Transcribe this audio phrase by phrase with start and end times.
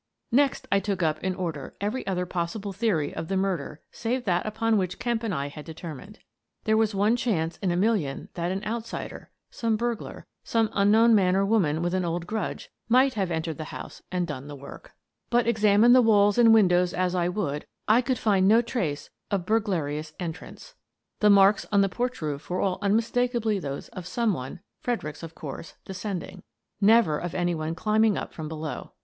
[0.31, 4.47] Next I took up, in order, every other possible theory of the murder save that
[4.47, 6.17] upon which Kemp and I had determined.
[6.63, 11.13] There was one chance in a million that an outsider— some burglar, some un known
[11.13, 14.55] man or woman with an old grudge— might have entered the house and done the
[14.55, 14.95] work.
[15.29, 16.93] But, ex We Hunt for Blood stains 113 === =====3 amine the walls and windows
[16.95, 20.73] as I would, I could find no trace of burglarious entrance.
[21.19, 25.35] The marks on the porch roof were all unmistakably those of some one— Fredericks, of
[25.35, 26.41] course— descending;
[26.81, 28.93] never of any one climbing up from below.